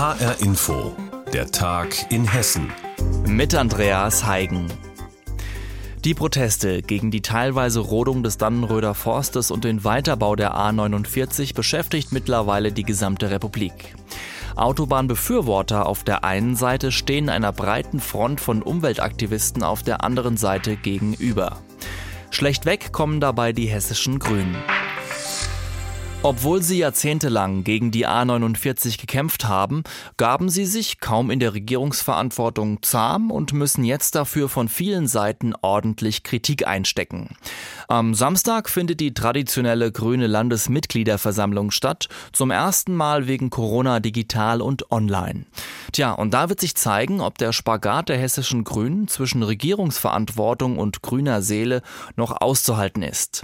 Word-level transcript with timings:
HR 0.00 0.40
Info, 0.40 0.96
der 1.30 1.50
Tag 1.50 2.10
in 2.10 2.26
Hessen. 2.26 2.72
Mit 3.26 3.54
Andreas 3.54 4.24
Heigen. 4.24 4.66
Die 6.06 6.14
Proteste 6.14 6.80
gegen 6.80 7.10
die 7.10 7.20
teilweise 7.20 7.80
Rodung 7.80 8.22
des 8.22 8.38
Dannenröder 8.38 8.94
Forstes 8.94 9.50
und 9.50 9.62
den 9.64 9.84
Weiterbau 9.84 10.36
der 10.36 10.54
A49 10.54 11.54
beschäftigt 11.54 12.12
mittlerweile 12.12 12.72
die 12.72 12.84
gesamte 12.84 13.30
Republik. 13.30 13.94
Autobahnbefürworter 14.56 15.84
auf 15.84 16.02
der 16.02 16.24
einen 16.24 16.56
Seite 16.56 16.92
stehen 16.92 17.28
einer 17.28 17.52
breiten 17.52 18.00
Front 18.00 18.40
von 18.40 18.62
Umweltaktivisten 18.62 19.62
auf 19.62 19.82
der 19.82 20.02
anderen 20.02 20.38
Seite 20.38 20.78
gegenüber. 20.78 21.58
Schlechtweg 22.30 22.90
kommen 22.92 23.20
dabei 23.20 23.52
die 23.52 23.66
hessischen 23.66 24.18
Grünen. 24.18 24.56
Obwohl 26.22 26.62
sie 26.62 26.76
jahrzehntelang 26.76 27.64
gegen 27.64 27.92
die 27.92 28.06
A49 28.06 29.00
gekämpft 29.00 29.46
haben, 29.48 29.84
gaben 30.18 30.50
sie 30.50 30.66
sich 30.66 31.00
kaum 31.00 31.30
in 31.30 31.40
der 31.40 31.54
Regierungsverantwortung 31.54 32.82
zahm 32.82 33.30
und 33.30 33.54
müssen 33.54 33.84
jetzt 33.84 34.14
dafür 34.16 34.50
von 34.50 34.68
vielen 34.68 35.06
Seiten 35.06 35.54
ordentlich 35.62 36.22
Kritik 36.22 36.66
einstecken. 36.66 37.36
Am 37.88 38.14
Samstag 38.14 38.68
findet 38.68 39.00
die 39.00 39.14
traditionelle 39.14 39.90
grüne 39.92 40.26
Landesmitgliederversammlung 40.26 41.70
statt, 41.70 42.10
zum 42.32 42.50
ersten 42.50 42.94
Mal 42.94 43.26
wegen 43.26 43.48
Corona 43.48 43.98
digital 43.98 44.60
und 44.60 44.92
online. 44.92 45.46
Tja, 45.90 46.12
und 46.12 46.34
da 46.34 46.50
wird 46.50 46.60
sich 46.60 46.76
zeigen, 46.76 47.22
ob 47.22 47.38
der 47.38 47.52
Spagat 47.52 48.10
der 48.10 48.18
hessischen 48.18 48.64
Grünen 48.64 49.08
zwischen 49.08 49.42
Regierungsverantwortung 49.42 50.78
und 50.78 51.00
grüner 51.00 51.40
Seele 51.40 51.80
noch 52.14 52.42
auszuhalten 52.42 53.02
ist. 53.02 53.42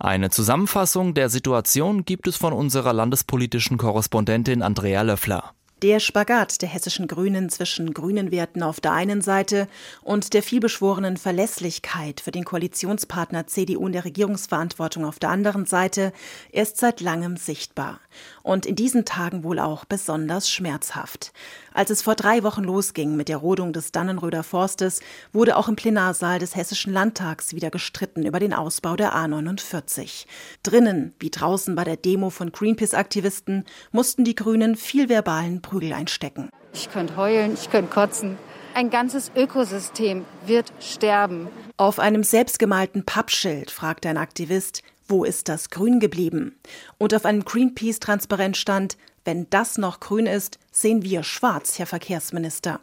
Eine 0.00 0.30
Zusammenfassung 0.30 1.14
der 1.14 1.28
Situation 1.28 2.04
gibt 2.04 2.15
gibt 2.16 2.28
es 2.28 2.36
von 2.36 2.54
unserer 2.54 2.94
landespolitischen 2.94 3.76
Korrespondentin 3.76 4.62
Andrea 4.62 5.02
Löffler. 5.02 5.52
Der 5.82 6.00
Spagat 6.00 6.62
der 6.62 6.70
hessischen 6.70 7.06
Grünen 7.06 7.50
zwischen 7.50 7.92
grünen 7.92 8.30
Werten 8.30 8.62
auf 8.62 8.80
der 8.80 8.92
einen 8.92 9.20
Seite 9.20 9.68
und 10.00 10.32
der 10.32 10.42
vielbeschworenen 10.42 11.18
Verlässlichkeit 11.18 12.22
für 12.22 12.30
den 12.30 12.46
Koalitionspartner 12.46 13.46
CDU 13.46 13.86
in 13.86 13.92
der 13.92 14.06
Regierungsverantwortung 14.06 15.04
auf 15.04 15.18
der 15.18 15.28
anderen 15.28 15.66
Seite 15.66 16.14
ist 16.50 16.78
seit 16.78 17.02
langem 17.02 17.36
sichtbar. 17.36 18.00
Und 18.46 18.64
in 18.64 18.76
diesen 18.76 19.04
Tagen 19.04 19.42
wohl 19.42 19.58
auch 19.58 19.84
besonders 19.84 20.48
schmerzhaft. 20.48 21.32
Als 21.74 21.90
es 21.90 22.02
vor 22.02 22.14
drei 22.14 22.44
Wochen 22.44 22.62
losging 22.62 23.16
mit 23.16 23.28
der 23.28 23.38
Rodung 23.38 23.72
des 23.72 23.90
Dannenröder 23.90 24.44
Forstes, 24.44 25.00
wurde 25.32 25.56
auch 25.56 25.66
im 25.66 25.74
Plenarsaal 25.74 26.38
des 26.38 26.54
Hessischen 26.54 26.92
Landtags 26.92 27.54
wieder 27.54 27.70
gestritten 27.70 28.24
über 28.24 28.38
den 28.38 28.54
Ausbau 28.54 28.94
der 28.94 29.16
A49. 29.16 30.26
Drinnen, 30.62 31.12
wie 31.18 31.30
draußen 31.30 31.74
bei 31.74 31.82
der 31.82 31.96
Demo 31.96 32.30
von 32.30 32.52
Greenpeace-Aktivisten, 32.52 33.64
mussten 33.90 34.22
die 34.22 34.36
Grünen 34.36 34.76
viel 34.76 35.08
verbalen 35.08 35.60
Prügel 35.60 35.92
einstecken. 35.92 36.48
Ich 36.72 36.88
könnte 36.92 37.16
heulen, 37.16 37.54
ich 37.54 37.68
könnte 37.68 37.90
kotzen. 37.90 38.38
Ein 38.74 38.90
ganzes 38.90 39.32
Ökosystem 39.34 40.24
wird 40.46 40.72
sterben. 40.78 41.48
Auf 41.78 41.98
einem 41.98 42.22
selbstgemalten 42.22 43.04
Pappschild 43.04 43.72
fragte 43.72 44.08
ein 44.08 44.18
Aktivist, 44.18 44.82
wo 45.08 45.24
ist 45.24 45.48
das 45.48 45.70
Grün 45.70 46.00
geblieben? 46.00 46.58
Und 46.98 47.14
auf 47.14 47.24
einem 47.24 47.44
Greenpeace-Transparent 47.44 48.56
stand, 48.56 48.96
wenn 49.24 49.48
das 49.50 49.78
noch 49.78 50.00
grün 50.00 50.26
ist, 50.26 50.58
sehen 50.70 51.02
wir 51.02 51.22
schwarz, 51.22 51.78
Herr 51.78 51.86
Verkehrsminister. 51.86 52.80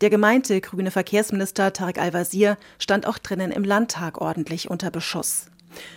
Der 0.00 0.10
gemeinte 0.10 0.60
grüne 0.60 0.90
Verkehrsminister 0.90 1.72
Tarek 1.72 1.98
Al-Wazir 1.98 2.56
stand 2.78 3.06
auch 3.06 3.18
drinnen 3.18 3.52
im 3.52 3.64
Landtag 3.64 4.20
ordentlich 4.20 4.70
unter 4.70 4.90
Beschuss. 4.90 5.46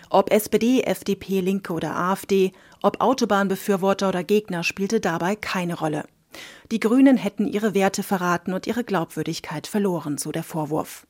Ob 0.10 0.32
SPD, 0.32 0.82
FDP, 0.82 1.42
Linke 1.42 1.74
oder 1.74 1.96
AfD, 1.96 2.52
ob 2.82 3.02
Autobahnbefürworter 3.02 4.10
oder 4.10 4.24
Gegner 4.24 4.64
spielte 4.64 5.00
dabei 5.00 5.36
keine 5.36 5.78
Rolle. 5.78 6.06
Die 6.72 6.80
Grünen 6.80 7.18
hätten 7.18 7.48
ihre 7.48 7.74
Werte 7.74 8.04
verraten 8.04 8.54
und 8.54 8.68
ihre 8.68 8.84
Glaubwürdigkeit 8.84 9.68
verloren, 9.68 10.18
so 10.18 10.32
der 10.32 10.44
Vorwurf. 10.44 11.06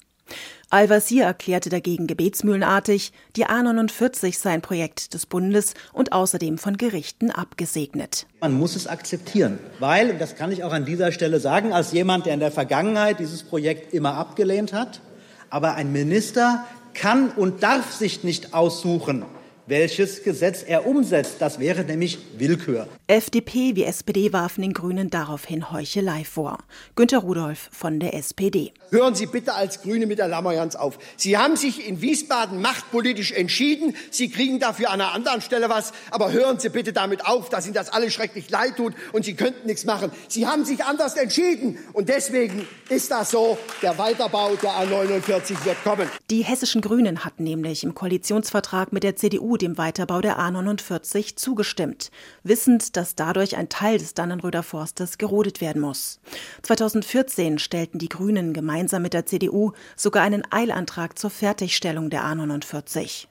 Al-Wazir 0.70 1.24
erklärte 1.24 1.70
dagegen 1.70 2.08
gebetsmühlenartig, 2.08 3.14
die 3.36 3.46
A49 3.46 4.38
sei 4.38 4.50
ein 4.50 4.62
Projekt 4.62 5.14
des 5.14 5.26
Bundes 5.26 5.74
und 5.94 6.12
außerdem 6.12 6.58
von 6.58 6.78
Gerichten 6.78 7.32
abgesegnet. 7.32 8.26
Man 8.42 8.54
muss 8.54 8.76
es 8.76 8.88
akzeptieren, 8.88 9.60
weil, 9.80 10.12
und 10.12 10.20
das 10.20 10.36
kann 10.36 10.52
ich 10.52 10.64
auch 10.64 10.74
an 10.74 10.86
dieser 10.86 11.12
Stelle 11.12 11.40
sagen, 11.40 11.72
als 11.72 11.92
jemand, 11.92 12.26
der 12.26 12.34
in 12.34 12.40
der 12.40 12.52
Vergangenheit 12.52 13.20
dieses 13.20 13.44
Projekt 13.44 13.94
immer 13.94 14.16
abgelehnt 14.16 14.74
hat, 14.74 15.02
aber 15.50 15.76
ein 15.76 15.92
Minister 15.92 16.66
kann 16.94 17.30
und 17.30 17.62
darf 17.62 17.94
sich 17.94 18.24
nicht 18.24 18.54
aussuchen, 18.54 19.24
welches 19.68 20.24
Gesetz 20.24 20.64
er 20.64 20.88
umsetzt. 20.88 21.36
Das 21.40 21.60
wäre 21.60 21.84
nämlich 21.84 22.18
Willkür. 22.38 22.88
FDP 23.08 23.76
wie 23.76 23.84
SPD 23.84 24.34
warfen 24.34 24.64
den 24.64 24.74
Grünen 24.74 25.12
daraufhin 25.12 25.72
Heuchelei 25.72 26.24
vor. 26.24 26.58
Günter 26.96 27.20
Rudolph 27.20 27.70
von 27.72 28.00
der 28.00 28.16
SPD. 28.16 28.74
Hören 28.90 29.14
Sie 29.14 29.28
bitte 29.28 29.54
als 29.54 29.84
Grüne 29.84 30.08
mit 30.08 30.18
der 30.18 30.28
Lammerjans 30.28 30.76
auf. 30.76 30.98
Sie 31.16 31.38
haben 31.38 31.56
sich 31.56 31.88
in 31.88 32.02
Wiesbaden 32.02 32.62
machtpolitisch 32.62 33.32
entschieden. 33.32 33.96
Sie 34.10 34.32
kriegen 34.32 34.60
dafür 34.60 34.90
an 34.90 35.02
einer 35.02 35.12
anderen 35.12 35.42
Stelle 35.42 35.70
was. 35.70 35.94
Aber 36.10 36.32
hören 36.32 36.58
Sie 36.58 36.70
bitte 36.70 36.94
damit 36.94 37.28
auf, 37.28 37.50
dass 37.50 37.66
Ihnen 37.66 37.76
das 37.76 37.90
alles 37.90 38.12
schrecklich 38.12 38.50
leid 38.50 38.78
tut 38.78 38.96
und 39.14 39.24
Sie 39.24 39.36
könnten 39.36 39.68
nichts 39.68 39.86
machen. 39.86 40.10
Sie 40.28 40.48
haben 40.48 40.66
sich 40.66 40.84
anders 40.84 41.16
entschieden. 41.16 41.78
Und 41.94 42.10
deswegen 42.10 42.68
ist 42.90 43.12
das 43.12 43.30
so. 43.30 43.60
Der 43.84 44.00
Weiterbau 44.00 44.56
der 44.56 44.72
A49 44.72 45.64
wird 45.64 45.84
kommen. 45.84 46.10
Die 46.32 46.44
hessischen 46.44 46.82
Grünen 46.82 47.24
hatten 47.24 47.44
nämlich 47.44 47.84
im 47.84 47.94
Koalitionsvertrag 47.94 48.92
mit 48.94 49.04
der 49.04 49.16
CDU 49.16 49.58
dem 49.58 49.78
Weiterbau 49.78 50.22
der 50.22 50.40
A49 50.40 51.36
zugestimmt, 51.36 52.10
wissend, 52.42 52.95
dass 52.96 53.16
dadurch 53.16 53.58
ein 53.58 53.70
Teil 53.70 53.98
des 53.98 54.14
Dannenröder 54.14 54.64
Forstes 54.64 55.18
gerodet 55.18 55.62
werden 55.62 55.82
muss. 55.82 56.20
2014 56.64 57.60
stellten 57.60 58.00
die 58.00 58.10
Grünen 58.10 58.54
gemeinsam 58.54 59.02
mit 59.02 59.14
der 59.14 59.26
CDU 59.26 59.74
sogar 59.96 60.24
einen 60.24 60.44
Eilantrag 60.52 61.18
zur 61.18 61.30
Fertigstellung 61.30 62.10
der 62.10 62.24
A49. 62.24 63.28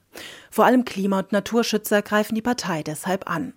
Vor 0.50 0.64
allem 0.64 0.84
Klima- 0.84 1.20
und 1.20 1.32
Naturschützer 1.32 2.02
greifen 2.02 2.34
die 2.34 2.42
Partei 2.42 2.82
deshalb 2.82 3.28
an. 3.28 3.54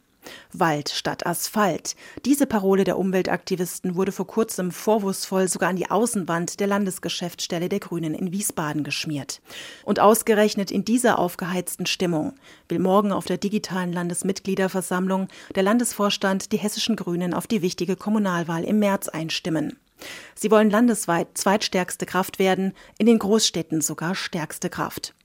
Wald 0.53 0.89
statt 0.89 1.25
Asphalt. 1.25 1.95
Diese 2.25 2.45
Parole 2.45 2.83
der 2.83 2.97
Umweltaktivisten 2.97 3.95
wurde 3.95 4.11
vor 4.11 4.27
kurzem 4.27 4.71
vorwurfsvoll 4.71 5.47
sogar 5.47 5.69
an 5.69 5.75
die 5.75 5.89
Außenwand 5.89 6.59
der 6.59 6.67
Landesgeschäftsstelle 6.67 7.69
der 7.69 7.79
Grünen 7.79 8.13
in 8.13 8.31
Wiesbaden 8.31 8.83
geschmiert. 8.83 9.41
Und 9.83 9.99
ausgerechnet 9.99 10.71
in 10.71 10.85
dieser 10.85 11.19
aufgeheizten 11.19 11.85
Stimmung 11.85 12.33
will 12.69 12.79
morgen 12.79 13.11
auf 13.11 13.25
der 13.25 13.37
digitalen 13.37 13.93
Landesmitgliederversammlung 13.93 15.27
der 15.55 15.63
Landesvorstand 15.63 16.51
die 16.51 16.57
hessischen 16.57 16.95
Grünen 16.95 17.33
auf 17.33 17.47
die 17.47 17.61
wichtige 17.61 17.95
Kommunalwahl 17.95 18.63
im 18.63 18.79
März 18.79 19.07
einstimmen. 19.09 19.77
Sie 20.35 20.51
wollen 20.51 20.69
landesweit 20.69 21.29
zweitstärkste 21.33 22.05
Kraft 22.05 22.39
werden, 22.39 22.73
in 22.97 23.07
den 23.07 23.19
Großstädten 23.19 23.81
sogar 23.81 24.15
stärkste 24.15 24.69
Kraft. 24.69 25.15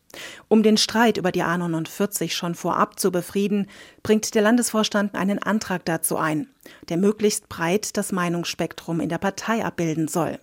Um 0.49 0.63
den 0.63 0.77
Streit 0.77 1.17
über 1.17 1.33
die 1.33 1.43
A49 1.43 2.31
schon 2.31 2.55
vorab 2.55 2.99
zu 2.99 3.11
befrieden, 3.11 3.69
bringt 4.03 4.35
der 4.35 4.43
Landesvorstand 4.43 5.15
einen 5.15 5.39
Antrag 5.39 5.85
dazu 5.85 6.17
ein, 6.17 6.49
der 6.89 6.97
möglichst 6.97 7.49
breit 7.49 7.97
das 7.97 8.13
Meinungsspektrum 8.13 9.01
in 9.01 9.09
der 9.09 9.19
Partei 9.19 9.65
abbilden 9.65 10.09
soll. 10.09 10.39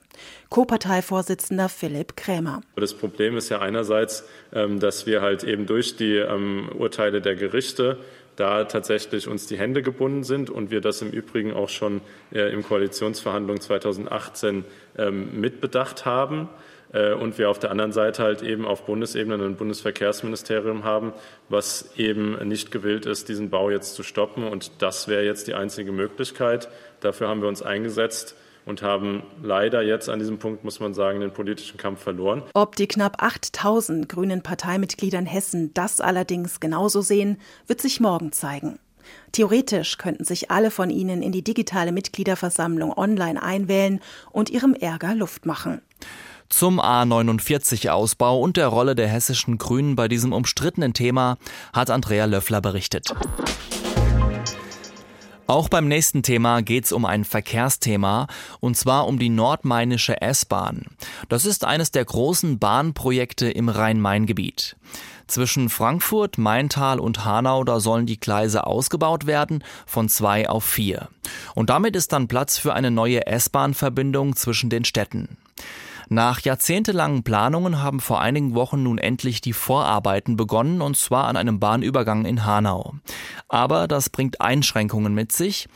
Co-Parteivorsitzender 0.49 1.69
Philipp 1.69 2.15
Krämer. 2.17 2.61
Das 2.75 2.93
Problem 2.93 3.37
ist 3.37 3.49
ja 3.49 3.59
einerseits, 3.59 4.23
ähm, 4.53 4.79
dass 4.79 5.05
wir 5.05 5.21
halt 5.21 5.43
eben 5.43 5.65
durch 5.65 5.95
die 5.95 6.15
ähm, 6.15 6.69
Urteile 6.77 7.21
der 7.21 7.35
Gerichte 7.35 7.97
da 8.39 8.63
tatsächlich 8.63 9.27
uns 9.27 9.47
die 9.47 9.57
Hände 9.57 9.81
gebunden 9.81 10.23
sind 10.23 10.49
und 10.49 10.71
wir 10.71 10.79
das 10.79 11.01
im 11.01 11.11
Übrigen 11.11 11.51
auch 11.53 11.67
schon 11.67 11.99
äh, 12.31 12.53
im 12.53 12.63
Koalitionsverhandlungen 12.63 13.61
2018 13.61 14.63
ähm, 14.97 15.41
mitbedacht 15.41 16.05
haben. 16.05 16.47
Äh, 16.91 17.13
und 17.13 17.37
wir 17.37 17.49
auf 17.49 17.59
der 17.59 17.71
anderen 17.71 17.91
Seite 17.91 18.23
halt 18.23 18.41
eben 18.41 18.65
auf 18.65 18.85
Bundesebene 18.85 19.43
ein 19.43 19.55
Bundesverkehrsministerium 19.55 20.83
haben, 20.83 21.13
was 21.49 21.91
eben 21.97 22.47
nicht 22.47 22.71
gewillt 22.71 23.05
ist, 23.05 23.29
diesen 23.29 23.49
Bau 23.49 23.69
jetzt 23.69 23.95
zu 23.95 24.03
stoppen. 24.03 24.43
Und 24.43 24.71
das 24.81 25.07
wäre 25.07 25.23
jetzt 25.23 25.47
die 25.47 25.53
einzige 25.53 25.91
Möglichkeit. 25.91 26.69
Dafür 26.99 27.27
haben 27.27 27.41
wir 27.41 27.47
uns 27.47 27.61
eingesetzt 27.61 28.35
und 28.65 28.81
haben 28.81 29.23
leider 29.41 29.81
jetzt 29.81 30.09
an 30.09 30.19
diesem 30.19 30.37
Punkt, 30.37 30.63
muss 30.63 30.79
man 30.79 30.93
sagen, 30.93 31.21
den 31.21 31.31
politischen 31.31 31.77
Kampf 31.77 32.01
verloren. 32.01 32.43
Ob 32.53 32.75
die 32.75 32.87
knapp 32.87 33.21
8000 33.21 34.07
grünen 34.07 34.43
Parteimitglieder 34.43 35.17
in 35.17 35.25
Hessen 35.25 35.73
das 35.73 36.01
allerdings 36.01 36.59
genauso 36.59 37.01
sehen, 37.01 37.39
wird 37.67 37.81
sich 37.81 37.99
morgen 37.99 38.31
zeigen. 38.31 38.79
Theoretisch 39.31 39.97
könnten 39.97 40.23
sich 40.23 40.51
alle 40.51 40.69
von 40.69 40.91
ihnen 40.91 41.23
in 41.23 41.31
die 41.31 41.43
digitale 41.43 41.91
Mitgliederversammlung 41.91 42.95
online 42.95 43.41
einwählen 43.41 44.01
und 44.31 44.51
ihrem 44.51 44.75
Ärger 44.75 45.15
Luft 45.15 45.47
machen. 45.47 45.81
Zum 46.49 46.81
A49-Ausbau 46.81 48.39
und 48.39 48.57
der 48.57 48.67
Rolle 48.67 48.95
der 48.95 49.07
hessischen 49.07 49.59
Grünen 49.59 49.95
bei 49.95 50.07
diesem 50.07 50.33
umstrittenen 50.33 50.93
Thema 50.93 51.37
hat 51.73 51.91
Andrea 51.91 52.25
Löffler 52.25 52.59
berichtet. 52.59 53.13
Auch 55.45 55.67
beim 55.67 55.87
nächsten 55.87 56.21
Thema 56.21 56.61
geht 56.61 56.85
es 56.85 56.91
um 56.91 57.05
ein 57.05 57.23
Verkehrsthema, 57.23 58.27
und 58.59 58.77
zwar 58.77 59.07
um 59.07 59.17
die 59.17 59.29
Nordmainische 59.29 60.21
S-Bahn. 60.21 60.85
Das 61.27 61.45
ist 61.45 61.65
eines 61.65 61.89
der 61.89 62.05
großen 62.05 62.59
Bahnprojekte 62.59 63.49
im 63.49 63.69
Rhein-Main-Gebiet. 63.69 64.75
Zwischen 65.25 65.69
Frankfurt, 65.69 66.37
Maintal 66.37 66.99
und 66.99 67.25
Hanau, 67.25 67.63
da 67.63 67.79
sollen 67.79 68.05
die 68.05 68.19
Gleise 68.19 68.67
ausgebaut 68.67 69.25
werden, 69.25 69.63
von 69.87 70.07
zwei 70.07 70.49
auf 70.49 70.65
vier. 70.65 71.09
Und 71.55 71.71
damit 71.71 71.95
ist 71.95 72.13
dann 72.13 72.27
Platz 72.27 72.57
für 72.57 72.73
eine 72.73 72.91
neue 72.91 73.25
S-Bahn-Verbindung 73.25 74.35
zwischen 74.35 74.69
den 74.69 74.85
Städten. 74.85 75.37
Nach 76.11 76.41
jahrzehntelangen 76.41 77.21
Planungen 77.21 77.83
haben 77.83 77.99
vor 77.99 78.19
einigen 78.19 78.55
Wochen 78.55 78.81
nun 78.81 78.97
endlich 78.97 79.41
die 79.41 79.53
Vorarbeiten 79.53 80.35
begonnen, 80.35 80.81
und 80.81 80.97
zwar 80.97 81.25
an 81.25 81.37
einem 81.37 81.59
Bahnübergang 81.59 82.25
in 82.25 82.45
Hanau. 82.45 82.95
Aber 83.47 83.87
das 83.87 84.09
bringt 84.09 84.41
Einschränkungen 84.41 85.13
mit 85.13 85.31
sich. 85.31 85.67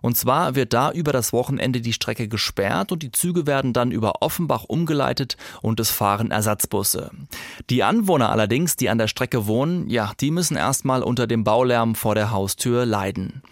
Und 0.00 0.16
zwar 0.16 0.54
wird 0.54 0.72
da 0.72 0.92
über 0.92 1.12
das 1.12 1.32
Wochenende 1.32 1.80
die 1.80 1.92
Strecke 1.92 2.28
gesperrt 2.28 2.92
und 2.92 3.02
die 3.02 3.10
Züge 3.10 3.48
werden 3.48 3.72
dann 3.72 3.90
über 3.90 4.22
Offenbach 4.22 4.62
umgeleitet 4.64 5.36
und 5.60 5.80
es 5.80 5.90
fahren 5.90 6.30
Ersatzbusse. 6.30 7.10
Die 7.68 7.82
Anwohner 7.82 8.30
allerdings, 8.30 8.76
die 8.76 8.90
an 8.90 8.98
der 8.98 9.08
Strecke 9.08 9.48
wohnen, 9.48 9.90
ja, 9.90 10.12
die 10.20 10.30
müssen 10.30 10.56
erstmal 10.56 11.02
unter 11.02 11.26
dem 11.26 11.42
Baulärm 11.42 11.96
vor 11.96 12.14
der 12.14 12.30
Haustür 12.30 12.86
leiden. 12.86 13.42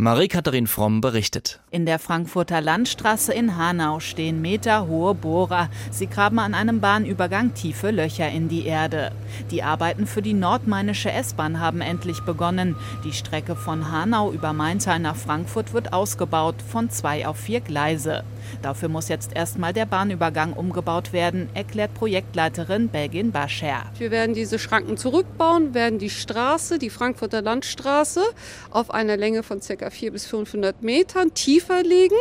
Marie-Katharin 0.00 0.66
Fromm 0.66 1.02
berichtet. 1.02 1.60
In 1.70 1.84
der 1.84 1.98
Frankfurter 1.98 2.62
Landstraße 2.62 3.34
in 3.34 3.58
Hanau 3.58 4.00
stehen 4.00 4.40
meterhohe 4.40 5.14
Bohrer. 5.14 5.68
Sie 5.90 6.06
graben 6.06 6.38
an 6.38 6.54
einem 6.54 6.80
Bahnübergang 6.80 7.52
tiefe 7.52 7.90
Löcher 7.90 8.30
in 8.30 8.48
die 8.48 8.64
Erde. 8.64 9.12
Die 9.50 9.62
Arbeiten 9.62 10.06
für 10.06 10.22
die 10.22 10.32
nordmainische 10.32 11.12
S-Bahn 11.12 11.60
haben 11.60 11.82
endlich 11.82 12.22
begonnen. 12.22 12.76
Die 13.04 13.12
Strecke 13.12 13.54
von 13.54 13.92
Hanau 13.92 14.32
über 14.32 14.54
Maintal 14.54 15.00
nach 15.00 15.16
Frankfurt 15.16 15.74
wird 15.74 15.92
ausgebaut 15.92 16.54
von 16.66 16.88
zwei 16.88 17.26
auf 17.26 17.36
vier 17.36 17.60
Gleise. 17.60 18.24
Dafür 18.62 18.88
muss 18.88 19.08
jetzt 19.08 19.34
erstmal 19.34 19.72
der 19.72 19.86
Bahnübergang 19.86 20.52
umgebaut 20.52 21.12
werden, 21.12 21.48
erklärt 21.54 21.94
Projektleiterin 21.94 22.88
Belgin 22.88 23.32
Bascher. 23.32 23.82
Wir 23.98 24.10
werden 24.10 24.34
diese 24.34 24.58
Schranken 24.58 24.96
zurückbauen, 24.96 25.74
werden 25.74 25.98
die 25.98 26.10
Straße, 26.10 26.78
die 26.78 26.90
Frankfurter 26.90 27.42
Landstraße, 27.42 28.22
auf 28.70 28.90
einer 28.90 29.16
Länge 29.16 29.42
von 29.42 29.60
ca. 29.60 29.90
400 29.90 30.12
bis 30.12 30.26
500 30.26 30.82
Metern 30.82 31.34
tiefer 31.34 31.82
legen 31.82 32.16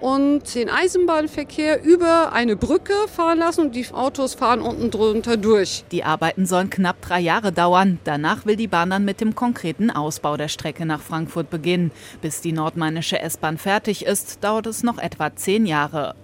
und 0.00 0.54
den 0.54 0.68
Eisenbahnverkehr 0.68 1.82
über 1.82 2.32
eine 2.32 2.56
Brücke 2.56 2.94
fahren 3.14 3.38
lassen 3.38 3.62
und 3.62 3.76
die 3.76 3.86
Autos 3.92 4.34
fahren 4.34 4.60
unten 4.60 4.90
drunter 4.90 5.36
durch. 5.36 5.84
Die 5.92 6.04
Arbeiten 6.04 6.46
sollen 6.46 6.70
knapp 6.70 7.00
drei 7.00 7.20
Jahre 7.20 7.52
dauern. 7.52 7.98
Danach 8.04 8.44
will 8.46 8.56
die 8.56 8.66
Bahn 8.66 8.90
dann 8.90 9.04
mit 9.04 9.20
dem 9.20 9.34
konkreten 9.34 9.90
Ausbau 9.90 10.36
der 10.36 10.48
Strecke 10.48 10.84
nach 10.86 11.00
Frankfurt 11.00 11.50
beginnen. 11.50 11.90
Bis 12.20 12.40
die 12.40 12.52
nordmainische 12.52 13.20
S-Bahn 13.20 13.58
fertig 13.58 14.04
ist, 14.04 14.42
dauert 14.44 14.66
es 14.66 14.82
noch 14.82 14.98
etwa 14.98 15.34
zehn 15.34 15.66
Jahre. 15.66 16.14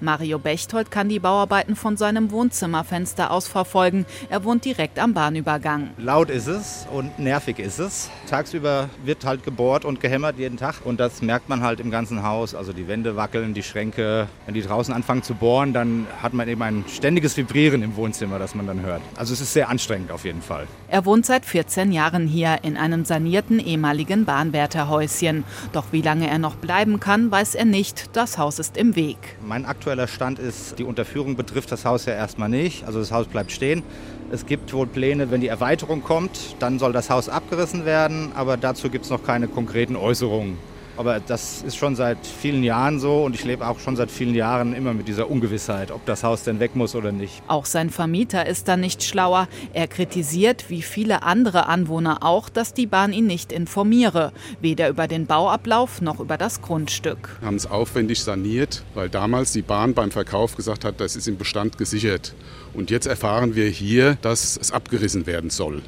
Mario 0.00 0.38
Bechtold 0.38 0.90
kann 0.90 1.08
die 1.08 1.18
Bauarbeiten 1.18 1.76
von 1.76 1.96
seinem 1.96 2.30
Wohnzimmerfenster 2.30 3.30
aus 3.30 3.48
verfolgen. 3.48 4.06
Er 4.30 4.44
wohnt 4.44 4.64
direkt 4.64 4.98
am 4.98 5.14
Bahnübergang. 5.14 5.90
Laut 5.98 6.30
ist 6.30 6.46
es 6.46 6.86
und 6.92 7.18
nervig 7.18 7.58
ist 7.58 7.78
es. 7.78 8.10
Tagsüber 8.28 8.88
wird 9.04 9.24
halt 9.24 9.44
gebohrt 9.44 9.84
und 9.84 10.00
gehämmert 10.00 10.38
jeden 10.38 10.56
Tag 10.56 10.84
und 10.84 11.00
das 11.00 11.22
merkt 11.22 11.48
man 11.48 11.62
halt 11.62 11.80
im 11.80 11.90
ganzen 11.90 12.22
Haus. 12.22 12.54
Also 12.54 12.72
die 12.72 12.88
Wände 12.88 13.16
wackeln, 13.16 13.54
die 13.54 13.62
Schränke. 13.62 14.28
Wenn 14.46 14.54
die 14.54 14.62
draußen 14.62 14.92
anfangen 14.92 15.22
zu 15.22 15.34
bohren, 15.34 15.72
dann 15.72 16.06
hat 16.22 16.34
man 16.34 16.48
eben 16.48 16.62
ein 16.62 16.84
ständiges 16.88 17.36
Vibrieren 17.36 17.82
im 17.82 17.96
Wohnzimmer, 17.96 18.38
das 18.38 18.54
man 18.54 18.66
dann 18.66 18.82
hört. 18.82 19.02
Also 19.16 19.32
es 19.32 19.40
ist 19.40 19.52
sehr 19.52 19.68
anstrengend 19.68 20.10
auf 20.10 20.24
jeden 20.24 20.42
Fall. 20.42 20.66
Er 20.88 21.04
wohnt 21.04 21.26
seit 21.26 21.44
14 21.44 21.92
Jahren 21.92 22.26
hier 22.26 22.58
in 22.62 22.76
einem 22.76 23.04
sanierten 23.04 23.58
ehemaligen 23.58 24.24
Bahnwärterhäuschen. 24.24 25.44
Doch 25.72 25.86
wie 25.92 26.02
lange 26.02 26.28
er 26.28 26.38
noch 26.38 26.56
bleiben 26.56 27.00
kann, 27.00 27.30
weiß 27.30 27.54
er 27.54 27.64
nicht. 27.64 28.16
Das 28.16 28.38
Haus 28.38 28.58
ist 28.58 28.76
im 28.76 28.96
Weg. 28.96 29.18
Mein 29.46 29.64
aktueller 29.78 30.08
Stand 30.08 30.40
ist, 30.40 30.76
die 30.80 30.82
Unterführung 30.82 31.36
betrifft 31.36 31.70
das 31.70 31.84
Haus 31.84 32.04
ja 32.04 32.12
erstmal 32.12 32.48
nicht. 32.48 32.84
Also 32.84 32.98
das 32.98 33.12
Haus 33.12 33.28
bleibt 33.28 33.52
stehen. 33.52 33.84
Es 34.32 34.44
gibt 34.44 34.72
wohl 34.72 34.88
Pläne, 34.88 35.30
wenn 35.30 35.40
die 35.40 35.46
Erweiterung 35.46 36.02
kommt, 36.02 36.56
dann 36.58 36.80
soll 36.80 36.92
das 36.92 37.10
Haus 37.10 37.28
abgerissen 37.28 37.84
werden, 37.84 38.32
aber 38.34 38.56
dazu 38.56 38.90
gibt 38.90 39.04
es 39.04 39.10
noch 39.10 39.22
keine 39.22 39.46
konkreten 39.46 39.94
Äußerungen. 39.94 40.58
Aber 40.98 41.20
das 41.20 41.62
ist 41.62 41.76
schon 41.76 41.94
seit 41.94 42.18
vielen 42.26 42.64
Jahren 42.64 42.98
so 42.98 43.24
und 43.24 43.36
ich 43.36 43.44
lebe 43.44 43.68
auch 43.68 43.78
schon 43.78 43.94
seit 43.94 44.10
vielen 44.10 44.34
Jahren 44.34 44.74
immer 44.74 44.92
mit 44.92 45.06
dieser 45.06 45.30
Ungewissheit, 45.30 45.92
ob 45.92 46.04
das 46.06 46.24
Haus 46.24 46.42
denn 46.42 46.58
weg 46.58 46.74
muss 46.74 46.96
oder 46.96 47.12
nicht. 47.12 47.40
Auch 47.46 47.66
sein 47.66 47.90
Vermieter 47.90 48.46
ist 48.46 48.66
da 48.66 48.76
nicht 48.76 49.04
schlauer. 49.04 49.46
Er 49.72 49.86
kritisiert, 49.86 50.70
wie 50.70 50.82
viele 50.82 51.22
andere 51.22 51.66
Anwohner 51.66 52.24
auch, 52.24 52.48
dass 52.48 52.74
die 52.74 52.86
Bahn 52.86 53.12
ihn 53.12 53.26
nicht 53.26 53.52
informiere, 53.52 54.32
weder 54.60 54.88
über 54.88 55.06
den 55.06 55.26
Bauablauf 55.26 56.00
noch 56.00 56.18
über 56.18 56.36
das 56.36 56.62
Grundstück. 56.62 57.36
Wir 57.38 57.46
haben 57.46 57.56
es 57.56 57.70
aufwendig 57.70 58.20
saniert, 58.24 58.82
weil 58.94 59.08
damals 59.08 59.52
die 59.52 59.62
Bahn 59.62 59.94
beim 59.94 60.10
Verkauf 60.10 60.56
gesagt 60.56 60.84
hat, 60.84 61.00
das 61.00 61.14
ist 61.14 61.28
im 61.28 61.38
Bestand 61.38 61.78
gesichert. 61.78 62.34
Und 62.74 62.90
jetzt 62.90 63.06
erfahren 63.06 63.54
wir 63.54 63.68
hier, 63.68 64.18
dass 64.20 64.58
es 64.60 64.72
abgerissen 64.72 65.26
werden 65.26 65.50
soll. 65.50 65.82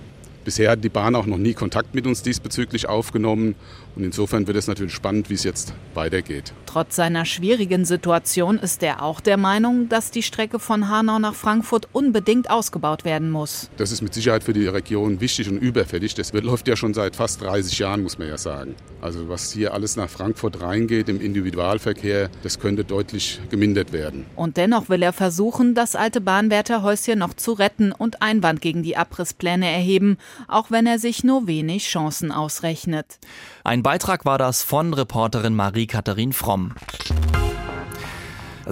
Bisher 0.45 0.71
hat 0.71 0.83
die 0.83 0.89
Bahn 0.89 1.15
auch 1.15 1.27
noch 1.27 1.39
nie 1.39 1.55
Kontakt 1.55 1.95
mit 1.95 2.07
uns 2.07 2.23
diesbezüglich 2.23 2.89
aufgenommen. 2.89 3.55
Und 3.97 4.05
insofern 4.05 4.47
wird 4.47 4.57
es 4.57 4.69
natürlich 4.69 4.95
spannend, 4.95 5.31
wie 5.31 5.35
es 5.35 5.45
jetzt 5.45 5.75
weitergeht. 5.95 6.53
Trotz 6.67 6.97
seiner 6.97 7.25
schwierigen 7.25 7.85
Situation 7.85 8.59
ist 8.59 8.83
er 8.83 9.03
auch 9.03 9.21
der 9.21 9.37
Meinung, 9.37 9.89
dass 9.89 10.11
die 10.11 10.23
Strecke 10.23 10.59
von 10.61 10.89
Hanau 10.89 11.19
nach 11.19 11.35
Frankfurt 11.35 11.89
unbedingt 11.93 12.51
ausgebaut 12.51 13.05
werden 13.05 13.31
muss. 13.31 13.69
Das 13.77 13.91
ist 13.91 14.03
mit 14.03 14.15
Sicherheit 14.15 14.45
für 14.45 14.53
die 14.53 14.67
Region 14.67 15.21
wichtig 15.21 15.49
und 15.49 15.59
überfällig. 15.59 16.15
Das 16.15 16.33
läuft 16.51 16.69
ja 16.69 16.77
schon 16.77 16.95
seit 16.95 17.17
fast 17.17 17.43
30 17.43 17.79
Jahren, 17.79 18.03
muss 18.03 18.19
man 18.19 18.29
ja 18.29 18.39
sagen. 18.39 18.77
Also 19.01 19.29
was 19.29 19.51
hier 19.51 19.75
alles 19.75 19.97
nach 19.97 20.09
Frankfurt 20.09 20.61
reingeht 20.61 21.09
im 21.09 21.21
Individualverkehr, 21.21 22.31
das 22.43 22.61
könnte 22.61 22.85
deutlich 22.85 23.41
gemindert 23.51 23.93
werden. 23.93 24.27
Und 24.37 24.57
dennoch 24.57 24.89
will 24.89 25.03
er 25.03 25.13
versuchen, 25.13 25.75
das 25.75 25.97
alte 25.97 26.21
Bahnwärterhäuschen 26.21 27.19
noch 27.19 27.35
zu 27.35 27.53
retten 27.53 27.93
und 27.93 28.23
Einwand 28.23 28.61
gegen 28.61 28.83
die 28.83 28.97
Abrisspläne 28.97 29.69
erheben, 29.69 30.19
auch 30.49 30.71
wenn 30.71 30.87
er 30.87 30.99
sich 30.99 31.25
nur 31.25 31.47
wenig 31.47 31.87
Chancen 31.87 32.33
ausrechnet. 32.33 33.19
Ein 33.65 33.83
Beitrag 33.83 34.25
war 34.25 34.39
das 34.39 34.63
von 34.63 34.95
Reporterin 34.95 35.55
Marie-Katharin 35.55 36.33
Fromm. 36.33 36.75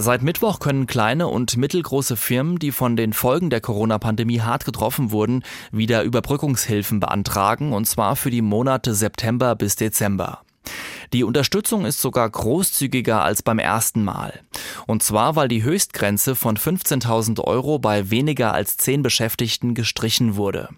Seit 0.01 0.23
Mittwoch 0.23 0.61
können 0.61 0.87
kleine 0.87 1.27
und 1.27 1.57
mittelgroße 1.57 2.17
Firmen, 2.17 2.61
die 2.61 2.71
von 2.71 2.95
den 2.95 3.13
Folgen 3.13 3.51
der 3.51 3.61
Corona-Pandemie 3.61 4.41
hart 4.43 4.65
getroffen 4.65 5.11
wurden, 5.11 5.43
wieder 5.73 6.05
Überbrückungshilfen 6.05 7.01
beantragen, 7.01 7.73
und 7.73 7.87
zwar 7.87 8.15
für 8.15 8.31
die 8.31 8.43
Monate 8.43 8.95
September 8.95 9.57
bis 9.57 9.75
Dezember. 9.75 10.43
Die 11.13 11.25
Unterstützung 11.25 11.85
ist 11.85 12.01
sogar 12.01 12.29
großzügiger 12.29 13.23
als 13.23 13.43
beim 13.43 13.59
ersten 13.59 14.05
Mal. 14.05 14.41
Und 14.87 15.03
zwar, 15.03 15.37
weil 15.37 15.49
die 15.49 15.63
Höchstgrenze 15.63 16.35
von 16.35 16.57
15.000 16.57 17.41
Euro 17.43 17.79
bei 17.79 18.11
weniger 18.11 18.53
als 18.53 18.77
10 18.77 19.03
Beschäftigten 19.03 19.75
gestrichen 19.75 20.37
wurde. 20.37 20.69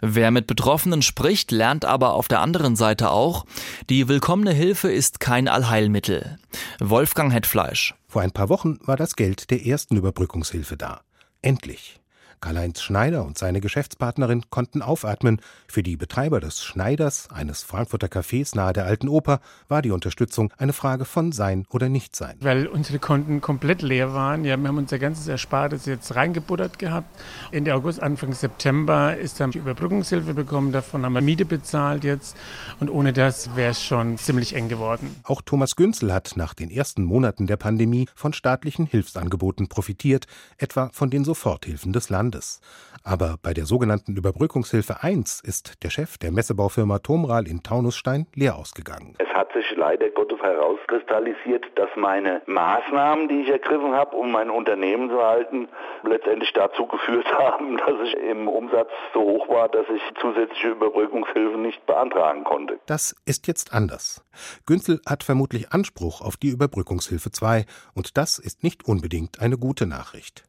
Wer 0.00 0.30
mit 0.30 0.46
Betroffenen 0.46 1.02
spricht, 1.02 1.50
lernt 1.50 1.84
aber 1.84 2.14
auf 2.14 2.28
der 2.28 2.40
anderen 2.40 2.76
Seite 2.76 3.10
auch, 3.10 3.44
die 3.90 4.08
willkommene 4.08 4.52
Hilfe 4.52 4.90
ist 4.90 5.20
kein 5.20 5.48
Allheilmittel. 5.48 6.38
Wolfgang 6.78 7.32
Hetfleisch. 7.32 7.94
Vor 8.06 8.22
ein 8.22 8.32
paar 8.32 8.48
Wochen 8.48 8.78
war 8.84 8.96
das 8.96 9.16
Geld 9.16 9.50
der 9.50 9.66
ersten 9.66 9.96
Überbrückungshilfe 9.96 10.76
da. 10.76 11.00
Endlich. 11.42 12.00
Karl-Heinz 12.40 12.80
Schneider 12.80 13.24
und 13.24 13.36
seine 13.36 13.60
Geschäftspartnerin 13.60 14.44
konnten 14.50 14.82
aufatmen. 14.82 15.40
Für 15.66 15.82
die 15.82 15.96
Betreiber 15.96 16.40
des 16.40 16.62
Schneiders, 16.62 17.28
eines 17.32 17.62
Frankfurter 17.62 18.06
Cafés 18.06 18.54
nahe 18.54 18.72
der 18.72 18.84
Alten 18.84 19.08
Oper, 19.08 19.40
war 19.68 19.82
die 19.82 19.90
Unterstützung 19.90 20.52
eine 20.58 20.72
Frage 20.72 21.04
von 21.04 21.32
Sein 21.32 21.66
oder 21.70 21.88
Nichtsein. 21.88 22.36
Weil 22.40 22.66
unsere 22.66 22.98
Konten 22.98 23.40
komplett 23.40 23.82
leer 23.82 24.14
waren. 24.14 24.44
Ja, 24.44 24.56
wir 24.56 24.68
haben 24.68 24.78
unser 24.78 24.98
ganzes 24.98 25.26
Erspartes 25.26 25.86
jetzt 25.86 26.14
reingebuttert 26.14 26.78
gehabt. 26.78 27.08
Ende 27.50 27.74
August, 27.74 28.00
Anfang 28.00 28.32
September 28.32 29.16
ist 29.16 29.40
dann 29.40 29.50
die 29.50 29.58
Überbrückungshilfe 29.58 30.34
bekommen. 30.34 30.70
Davon 30.70 31.04
haben 31.04 31.14
wir 31.14 31.20
Miete 31.20 31.44
bezahlt 31.44 32.04
jetzt. 32.04 32.36
Und 32.78 32.88
ohne 32.90 33.12
das 33.12 33.56
wäre 33.56 33.72
es 33.72 33.82
schon 33.82 34.16
ziemlich 34.18 34.54
eng 34.54 34.68
geworden. 34.68 35.16
Auch 35.24 35.42
Thomas 35.42 35.74
Günzel 35.74 36.12
hat 36.12 36.34
nach 36.36 36.54
den 36.54 36.70
ersten 36.70 37.02
Monaten 37.02 37.46
der 37.46 37.56
Pandemie 37.56 38.06
von 38.14 38.32
staatlichen 38.32 38.86
Hilfsangeboten 38.86 39.68
profitiert, 39.68 40.26
etwa 40.56 40.90
von 40.92 41.10
den 41.10 41.24
Soforthilfen 41.24 41.92
des 41.92 42.08
Landes. 42.08 42.27
Landes. 42.28 42.60
Aber 43.04 43.36
bei 43.42 43.54
der 43.54 43.64
sogenannten 43.64 44.16
Überbrückungshilfe 44.16 45.02
1 45.02 45.40
ist 45.40 45.82
der 45.82 45.90
Chef 45.90 46.18
der 46.18 46.30
Messebaufirma 46.30 46.98
Tomral 46.98 47.48
in 47.48 47.62
Taunusstein 47.62 48.26
leer 48.34 48.56
ausgegangen. 48.56 49.14
Es 49.18 49.28
hat 49.28 49.50
sich 49.54 49.64
leider 49.76 50.10
Gottes 50.10 50.40
herauskristallisiert, 50.42 51.64
dass 51.76 51.88
meine 51.96 52.42
Maßnahmen, 52.46 53.28
die 53.28 53.42
ich 53.42 53.48
ergriffen 53.48 53.94
habe, 53.94 54.14
um 54.14 54.30
mein 54.30 54.50
Unternehmen 54.50 55.08
zu 55.08 55.22
halten, 55.22 55.68
letztendlich 56.02 56.52
dazu 56.52 56.86
geführt 56.86 57.26
haben, 57.38 57.78
dass 57.78 57.94
ich 58.04 58.14
im 58.14 58.46
Umsatz 58.46 58.90
so 59.14 59.20
hoch 59.20 59.48
war, 59.48 59.68
dass 59.70 59.86
ich 59.88 60.02
zusätzliche 60.20 60.68
Überbrückungshilfen 60.68 61.62
nicht 61.62 61.86
beantragen 61.86 62.44
konnte. 62.44 62.78
Das 62.86 63.16
ist 63.24 63.46
jetzt 63.46 63.72
anders. 63.72 64.22
Günzel 64.66 65.00
hat 65.06 65.24
vermutlich 65.24 65.72
Anspruch 65.72 66.20
auf 66.20 66.36
die 66.36 66.48
Überbrückungshilfe 66.48 67.30
2 67.30 67.64
und 67.94 68.18
das 68.18 68.38
ist 68.38 68.62
nicht 68.62 68.86
unbedingt 68.86 69.40
eine 69.40 69.56
gute 69.56 69.86
Nachricht. 69.86 70.44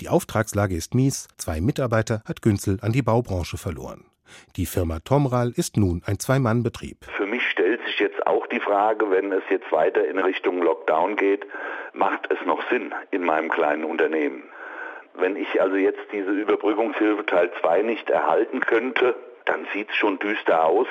Die 0.00 0.08
Auftragslage 0.08 0.74
ist 0.74 0.94
mies, 0.94 1.28
zwei 1.36 1.60
Mitarbeiter 1.60 2.22
hat 2.26 2.42
Günzel 2.42 2.78
an 2.82 2.92
die 2.92 3.02
Baubranche 3.02 3.58
verloren. 3.58 4.04
Die 4.56 4.66
Firma 4.66 5.00
Tomral 5.00 5.52
ist 5.56 5.76
nun 5.76 6.02
ein 6.04 6.18
Zwei-Mann-Betrieb. 6.18 7.04
Für 7.16 7.26
mich 7.26 7.42
stellt 7.50 7.84
sich 7.86 7.98
jetzt 7.98 8.26
auch 8.26 8.46
die 8.46 8.60
Frage, 8.60 9.10
wenn 9.10 9.32
es 9.32 9.42
jetzt 9.50 9.70
weiter 9.72 10.06
in 10.06 10.18
Richtung 10.18 10.62
Lockdown 10.62 11.16
geht, 11.16 11.46
macht 11.92 12.30
es 12.30 12.38
noch 12.46 12.62
Sinn 12.70 12.94
in 13.10 13.24
meinem 13.24 13.48
kleinen 13.50 13.84
Unternehmen? 13.84 14.42
Wenn 15.14 15.36
ich 15.36 15.60
also 15.60 15.76
jetzt 15.76 16.00
diese 16.12 16.30
Überbrückungshilfe 16.30 17.26
Teil 17.26 17.50
2 17.60 17.82
nicht 17.82 18.10
erhalten 18.10 18.60
könnte, 18.60 19.16
dann 19.46 19.66
sieht 19.72 19.90
es 19.90 19.96
schon 19.96 20.18
düster 20.18 20.64
aus. 20.64 20.86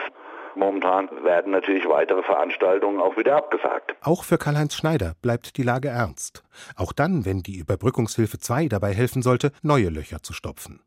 Momentan 0.57 1.09
werden 1.23 1.51
natürlich 1.51 1.87
weitere 1.87 2.23
Veranstaltungen 2.23 2.99
auch 2.99 3.15
wieder 3.15 3.35
abgesagt. 3.35 3.95
Auch 4.01 4.23
für 4.23 4.39
Karl-Heinz 4.39 4.73
Schneider 4.75 5.13
bleibt 5.21 5.57
die 5.57 5.63
Lage 5.63 5.89
ernst. 5.89 6.43
Auch 6.75 6.93
dann, 6.93 7.25
wenn 7.25 7.43
die 7.43 7.57
Überbrückungshilfe 7.57 8.39
2 8.39 8.67
dabei 8.67 8.93
helfen 8.93 9.21
sollte, 9.21 9.51
neue 9.61 9.89
Löcher 9.89 10.23
zu 10.23 10.33
stopfen. 10.33 10.81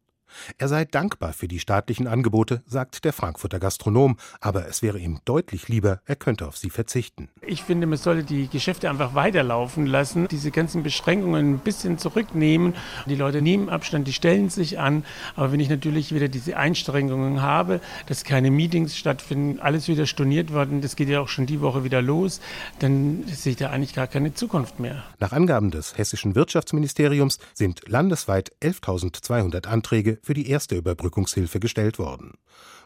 Er 0.59 0.69
sei 0.69 0.85
dankbar 0.85 1.33
für 1.33 1.49
die 1.49 1.59
staatlichen 1.59 2.07
Angebote, 2.07 2.63
sagt 2.67 3.05
der 3.05 3.13
Frankfurter 3.13 3.59
Gastronom, 3.59 4.17
aber 4.41 4.67
es 4.69 4.83
wäre 4.83 4.99
ihm 4.99 5.21
deutlich 5.25 5.69
lieber, 5.69 6.01
er 6.07 6.17
könnte 6.17 6.47
auf 6.47 6.57
sie 6.57 6.71
verzichten. 6.71 7.29
Ich 7.47 7.63
finde, 7.63 7.87
man 7.87 7.99
sollte 7.99 8.25
die 8.25 8.49
Geschäfte 8.49 8.91
einfach 8.91 9.15
weiterlaufen 9.15 9.87
lassen, 9.87 10.29
diese 10.29 10.51
ganzen 10.51 10.83
Beschränkungen 10.83 11.55
ein 11.55 11.59
bisschen 11.59 11.99
zurücknehmen. 11.99 12.75
Die 13.07 13.17
Leute 13.17 13.43
nehmen 13.43 13.69
Abstand, 13.69 14.07
die 14.07 14.13
stellen 14.13 14.51
sich 14.51 14.79
an, 14.79 15.05
aber 15.37 15.53
wenn 15.53 15.61
ich 15.61 15.69
natürlich 15.69 16.15
wieder 16.15 16.29
diese 16.29 16.57
Einschränkungen 16.57 17.43
habe, 17.43 17.81
dass 18.07 18.25
keine 18.25 18.51
Meetings 18.51 18.97
stattfinden, 18.97 19.61
alles 19.61 19.89
wieder 19.89 20.07
storniert 20.07 20.53
worden, 20.53 20.81
das 20.81 20.97
geht 20.97 21.09
ja 21.09 21.21
auch 21.21 21.29
schon 21.29 21.47
die 21.47 21.61
Woche 21.61 21.85
wieder 21.85 22.03
los, 22.03 22.41
dann 22.79 23.25
sehe 23.27 23.53
ich 23.53 23.59
da 23.59 23.71
eigentlich 23.71 23.95
gar 23.95 24.07
keine 24.07 24.35
Zukunft 24.35 24.79
mehr. 24.79 25.03
Nach 25.19 25.33
Angaben 25.33 25.71
des 25.71 25.99
hessischen 25.99 26.35
Wirtschaftsministeriums 26.35 27.39
sind 27.55 27.89
landesweit 27.89 28.53
11.200 28.63 29.67
Anträge 29.67 30.19
für 30.23 30.35
die 30.35 30.49
erste 30.49 30.77
Überbrückungshilfe 30.77 31.61
gestellt 31.61 31.99
worden. 31.99 32.35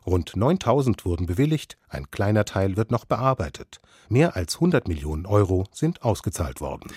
Rund 0.06 0.36
9000 0.36 1.04
wurden 1.04 1.26
bewilligt, 1.26 1.78
ein 1.88 2.10
kleiner 2.10 2.44
Teil 2.44 2.76
wird 2.76 2.90
noch 2.90 3.04
bearbeitet. 3.04 3.80
Mehr 4.08 4.36
als 4.36 4.56
100 4.56 4.88
Millionen 4.88 5.26
Euro 5.26 5.66
sind 5.72 6.02
ausgezahlt 6.02 6.60
worden. 6.60 6.90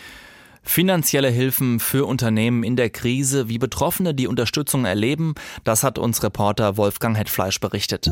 Finanzielle 0.63 1.29
Hilfen 1.29 1.79
für 1.79 2.05
Unternehmen 2.05 2.63
in 2.63 2.75
der 2.75 2.89
Krise, 2.89 3.47
wie 3.47 3.57
Betroffene 3.57 4.13
die 4.13 4.27
Unterstützung 4.27 4.83
erleben, 4.83 5.33
das 5.63 5.83
hat 5.83 5.97
uns 5.97 6.21
Reporter 6.23 6.75
Wolfgang 6.75 7.17
Hetfleisch 7.17 7.59
berichtet. 7.61 8.09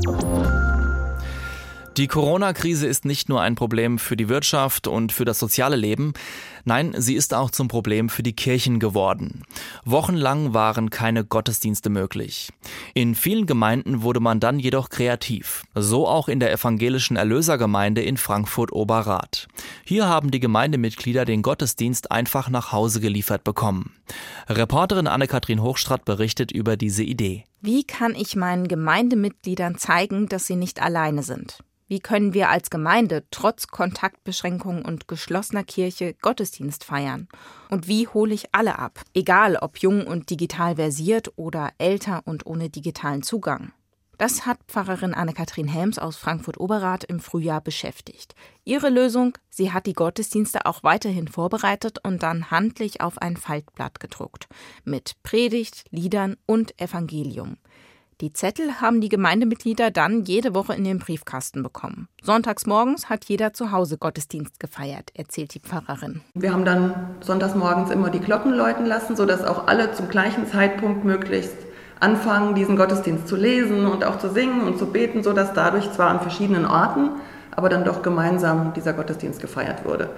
Die 1.97 2.07
Corona-Krise 2.07 2.87
ist 2.87 3.05
nicht 3.05 3.29
nur 3.29 3.39
ein 3.39 3.55
Problem 3.55 3.99
für 3.99 4.17
die 4.17 4.27
Wirtschaft 4.27 4.85
und 4.85 5.13
für 5.13 5.23
das 5.23 5.39
soziale 5.39 5.77
Leben, 5.77 6.11
nein, 6.65 6.93
sie 6.97 7.15
ist 7.15 7.33
auch 7.33 7.51
zum 7.51 7.69
Problem 7.69 8.09
für 8.09 8.21
die 8.21 8.35
Kirchen 8.35 8.79
geworden. 8.79 9.43
Wochenlang 9.85 10.53
waren 10.53 10.89
keine 10.89 11.23
Gottesdienste 11.23 11.89
möglich. 11.89 12.51
In 12.95 13.15
vielen 13.15 13.45
Gemeinden 13.45 14.01
wurde 14.01 14.19
man 14.19 14.41
dann 14.41 14.59
jedoch 14.59 14.89
kreativ, 14.89 15.63
so 15.73 16.05
auch 16.05 16.27
in 16.27 16.41
der 16.41 16.51
evangelischen 16.51 17.15
Erlösergemeinde 17.15 18.01
in 18.01 18.17
Frankfurt-Oberrath. 18.17 19.47
Hier 19.85 20.09
haben 20.09 20.31
die 20.31 20.41
Gemeindemitglieder 20.41 21.23
den 21.23 21.43
Gottesdienst 21.43 22.11
einfach 22.11 22.49
nach 22.49 22.73
Hause 22.73 22.99
geliefert 22.99 23.45
bekommen. 23.45 23.93
Reporterin 24.49 25.07
Anne-Kathrin 25.07 25.61
Hochstrat 25.61 26.03
berichtet 26.03 26.51
über 26.51 26.75
diese 26.75 27.03
Idee. 27.03 27.45
Wie 27.61 27.85
kann 27.85 28.15
ich 28.15 28.35
meinen 28.35 28.67
Gemeindemitgliedern 28.67 29.77
zeigen, 29.77 30.27
dass 30.27 30.45
sie 30.45 30.57
nicht 30.57 30.81
alleine 30.81 31.23
sind? 31.23 31.59
Wie 31.87 31.99
können 31.99 32.33
wir 32.33 32.49
als 32.49 32.71
Gemeinde 32.71 33.25
trotz 33.29 33.67
Kontaktbeschränkungen 33.67 34.83
und 34.83 35.07
geschlossener 35.07 35.63
Kirche 35.63 36.15
Gottesdienst 36.15 36.83
feiern? 36.83 37.27
Und 37.69 37.87
wie 37.87 38.07
hole 38.07 38.33
ich 38.33 38.55
alle 38.55 38.79
ab, 38.79 39.01
egal 39.13 39.55
ob 39.57 39.77
jung 39.77 40.07
und 40.07 40.31
digital 40.31 40.77
versiert 40.77 41.33
oder 41.35 41.71
älter 41.77 42.23
und 42.25 42.47
ohne 42.47 42.71
digitalen 42.71 43.21
Zugang? 43.21 43.71
Das 44.17 44.45
hat 44.47 44.57
Pfarrerin 44.67 45.13
Anne-Kathrin 45.13 45.67
Helms 45.67 45.99
aus 45.99 46.15
Frankfurt-Oberrath 46.15 47.03
im 47.03 47.19
Frühjahr 47.19 47.61
beschäftigt. 47.61 48.33
Ihre 48.63 48.89
Lösung, 48.89 49.37
sie 49.49 49.71
hat 49.73 49.85
die 49.85 49.93
Gottesdienste 49.93 50.65
auch 50.65 50.83
weiterhin 50.83 51.27
vorbereitet 51.27 51.99
und 52.03 52.23
dann 52.23 52.49
handlich 52.49 53.01
auf 53.01 53.17
ein 53.17 53.37
Faltblatt 53.37 53.99
gedruckt. 53.99 54.47
Mit 54.85 55.21
Predigt, 55.21 55.83
Liedern 55.91 56.37
und 56.45 56.79
Evangelium. 56.81 57.57
Die 58.21 58.31
Zettel 58.31 58.79
haben 58.79 59.01
die 59.01 59.09
Gemeindemitglieder 59.09 59.91
dann 59.91 60.23
jede 60.23 60.55
Woche 60.55 60.73
in 60.73 60.85
den 60.85 60.99
Briefkasten 60.99 61.63
bekommen. 61.63 62.07
Sonntags 62.21 62.65
morgens 62.65 63.09
hat 63.09 63.25
jeder 63.25 63.51
zu 63.51 63.73
Hause 63.73 63.97
Gottesdienst 63.97 64.57
gefeiert, 64.57 65.11
erzählt 65.15 65.53
die 65.53 65.59
Pfarrerin. 65.59 66.21
Wir 66.33 66.53
haben 66.53 66.63
dann 66.63 67.17
sonntags 67.19 67.55
morgens 67.55 67.91
immer 67.91 68.09
die 68.09 68.21
Glocken 68.21 68.53
läuten 68.53 68.85
lassen, 68.85 69.17
sodass 69.17 69.43
auch 69.43 69.67
alle 69.67 69.91
zum 69.91 70.07
gleichen 70.07 70.47
Zeitpunkt 70.47 71.03
möglichst 71.03 71.57
anfangen, 71.99 72.55
diesen 72.55 72.77
Gottesdienst 72.77 73.27
zu 73.27 73.35
lesen 73.35 73.85
und 73.85 74.05
auch 74.05 74.17
zu 74.17 74.29
singen 74.29 74.61
und 74.61 74.79
zu 74.79 74.85
beten, 74.85 75.21
sodass 75.21 75.51
dadurch 75.51 75.91
zwar 75.91 76.09
an 76.09 76.21
verschiedenen 76.21 76.65
Orten, 76.65 77.09
aber 77.51 77.67
dann 77.67 77.83
doch 77.83 78.01
gemeinsam 78.01 78.71
dieser 78.73 78.93
Gottesdienst 78.93 79.41
gefeiert 79.41 79.83
wurde. 79.83 80.09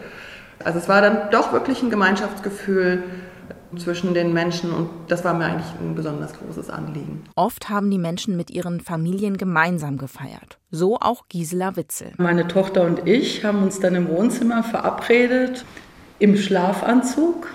Also 0.64 0.78
es 0.78 0.88
war 0.88 1.02
dann 1.02 1.32
doch 1.32 1.52
wirklich 1.52 1.82
ein 1.82 1.90
Gemeinschaftsgefühl, 1.90 3.04
zwischen 3.76 4.14
den 4.14 4.34
Menschen 4.34 4.72
und 4.72 4.90
das 5.08 5.24
war 5.24 5.34
mir 5.34 5.46
eigentlich 5.46 5.72
ein 5.80 5.96
besonders 5.96 6.34
großes 6.34 6.70
Anliegen. 6.70 7.24
Oft 7.36 7.70
haben 7.70 7.92
die 7.92 7.98
Menschen 7.98 8.38
mit 8.38 8.50
ihren 8.50 8.80
Familien 8.80 9.38
gemeinsam 9.38 9.98
gefeiert. 9.98 10.58
So 10.72 10.98
auch 10.98 11.28
Gisela 11.30 11.76
Witzel. 11.76 12.12
Meine 12.18 12.48
Tochter 12.48 12.84
und 12.84 13.08
ich 13.08 13.44
haben 13.44 13.64
uns 13.64 13.80
dann 13.80 13.96
im 13.96 14.10
Wohnzimmer 14.10 14.64
verabredet, 14.64 15.66
im 16.20 16.38
Schlafanzug. 16.38 17.48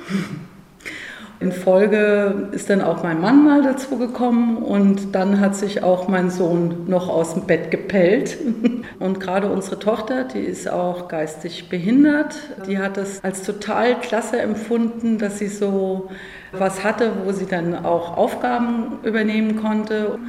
In 1.43 1.51
Folge 1.51 2.51
ist 2.53 2.71
dann 2.71 2.81
auch 2.83 3.03
mein 3.03 3.21
Mann 3.21 3.43
mal 3.45 3.63
dazu 3.63 3.99
gekommen 3.99 4.59
und 4.59 5.13
dann 5.13 5.41
hat 5.41 5.57
sich 5.57 5.83
auch 5.83 6.07
mein 6.07 6.31
Sohn 6.31 6.85
noch 6.87 7.09
aus 7.09 7.35
dem 7.35 7.49
Bett 7.49 7.73
gepellt. 7.73 8.39
Und 9.01 9.19
gerade 9.19 9.51
unsere 9.51 9.81
Tochter, 9.81 10.23
die 10.23 10.39
ist 10.39 10.71
auch 10.71 11.09
geistig 11.09 11.69
behindert, 11.69 12.37
die 12.69 12.79
hat 12.79 12.97
es 12.97 13.25
als 13.25 13.43
total 13.43 13.99
klasse 13.99 14.41
empfunden, 14.41 15.19
dass 15.19 15.41
sie 15.41 15.49
so 15.49 16.11
was 16.53 16.85
hatte, 16.85 17.11
wo 17.25 17.33
sie 17.33 17.47
dann 17.47 17.85
auch 17.85 18.17
Aufgaben 18.17 19.01
übernehmen 19.03 19.57
konnte. 19.57 20.21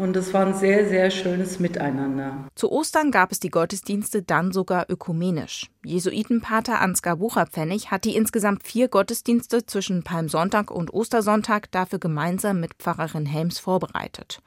Und 0.00 0.16
es 0.16 0.32
war 0.32 0.46
ein 0.46 0.54
sehr, 0.54 0.88
sehr 0.88 1.10
schönes 1.10 1.60
Miteinander. 1.60 2.48
Zu 2.54 2.72
Ostern 2.72 3.10
gab 3.10 3.32
es 3.32 3.38
die 3.38 3.50
Gottesdienste 3.50 4.22
dann 4.22 4.50
sogar 4.50 4.86
ökumenisch. 4.88 5.66
Jesuitenpater 5.84 6.80
Ansgar 6.80 7.16
Bucherpfennig 7.16 7.90
hat 7.90 8.06
die 8.06 8.16
insgesamt 8.16 8.62
vier 8.62 8.88
Gottesdienste 8.88 9.66
zwischen 9.66 10.02
Palmsonntag 10.02 10.70
und 10.70 10.94
Ostersonntag 10.94 11.70
dafür 11.70 11.98
gemeinsam 11.98 12.60
mit 12.60 12.72
Pfarrerin 12.78 13.26
Helms 13.26 13.58
vorbereitet. 13.58 14.40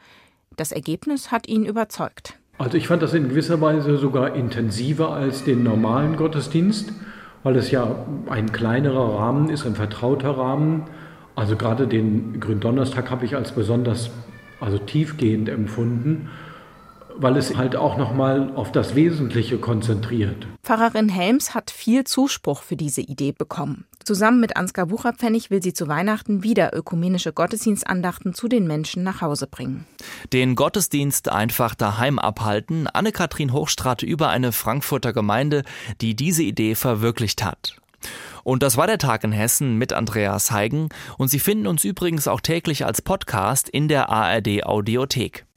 Das 0.57 0.71
Ergebnis 0.71 1.31
hat 1.31 1.47
ihn 1.47 1.65
überzeugt. 1.65 2.39
Also 2.57 2.75
ich 2.75 2.87
fand 2.87 3.03
das 3.03 3.13
in 3.13 3.29
gewisser 3.29 3.61
Weise 3.61 3.97
sogar 3.97 4.33
intensiver 4.33 5.11
als 5.11 5.43
den 5.43 5.61
normalen 5.61 6.15
Gottesdienst, 6.15 6.91
weil 7.43 7.57
es 7.57 7.69
ja 7.69 8.07
ein 8.27 8.51
kleinerer 8.51 9.19
Rahmen 9.19 9.51
ist, 9.51 9.67
ein 9.67 9.75
vertrauter 9.75 10.35
Rahmen. 10.35 10.85
Also 11.35 11.55
gerade 11.55 11.85
den 11.85 12.39
Gründonnerstag 12.39 13.11
habe 13.11 13.25
ich 13.25 13.35
als 13.35 13.51
besonders 13.51 14.09
also 14.63 14.77
tiefgehend 14.77 15.49
empfunden, 15.49 16.29
weil 17.15 17.37
es 17.37 17.55
halt 17.55 17.75
auch 17.75 17.97
nochmal 17.97 18.51
auf 18.55 18.71
das 18.71 18.95
Wesentliche 18.95 19.57
konzentriert. 19.57 20.47
Pfarrerin 20.63 21.09
Helms 21.09 21.53
hat 21.53 21.69
viel 21.69 22.05
Zuspruch 22.05 22.63
für 22.63 22.75
diese 22.75 23.01
Idee 23.01 23.31
bekommen. 23.31 23.85
Zusammen 24.03 24.39
mit 24.39 24.57
Ansgar 24.57 24.89
Wucherpfennig 24.89 25.49
will 25.49 25.61
sie 25.61 25.73
zu 25.73 25.87
Weihnachten 25.87 26.43
wieder 26.43 26.75
ökumenische 26.75 27.31
Gottesdienstandachten 27.31 28.33
zu 28.33 28.47
den 28.47 28.67
Menschen 28.67 29.03
nach 29.03 29.21
Hause 29.21 29.47
bringen. 29.47 29.85
Den 30.33 30.55
Gottesdienst 30.55 31.29
einfach 31.29 31.75
daheim 31.75 32.19
abhalten. 32.19 32.87
Anne-Kathrin 32.87 33.53
Hochstrat 33.53 34.03
über 34.03 34.29
eine 34.29 34.51
Frankfurter 34.51 35.13
Gemeinde, 35.13 35.63
die 36.01 36.15
diese 36.15 36.43
Idee 36.43 36.75
verwirklicht 36.75 37.43
hat. 37.45 37.77
Und 38.43 38.63
das 38.63 38.77
war 38.77 38.87
der 38.87 38.97
Tag 38.97 39.23
in 39.23 39.31
Hessen 39.31 39.77
mit 39.77 39.93
Andreas 39.93 40.51
Heigen. 40.51 40.89
Und 41.17 41.29
Sie 41.29 41.39
finden 41.39 41.67
uns 41.67 41.83
übrigens 41.83 42.27
auch 42.27 42.41
täglich 42.41 42.85
als 42.85 43.01
Podcast 43.01 43.69
in 43.69 43.87
der 43.87 44.09
ARD 44.09 44.65
Audiothek. 44.65 45.45